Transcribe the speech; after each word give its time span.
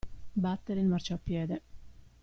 Battere 0.43 0.79
il 0.79 0.87
marciapiede. 0.87 1.61